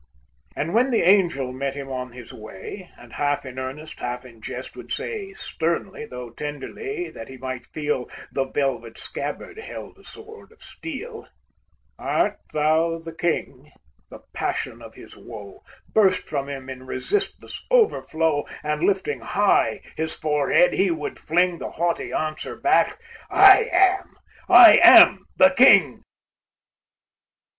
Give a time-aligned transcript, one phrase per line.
[0.55, 4.41] And when the Angel met him on his way, And half in earnest, half in
[4.41, 10.03] jest, would say, Sternly, though tenderly, that he might feel, The velvet scabbard held a
[10.03, 11.27] sword of steel,
[11.99, 13.71] "Art thou the King?"
[14.09, 15.61] the passion of his woe,
[15.93, 21.69] Burst from him in resistless overflow, And, lifting high his forehead he would fling The
[21.69, 22.97] haughty answer back,
[23.29, 24.15] "I am,
[24.49, 26.01] I am, the King!"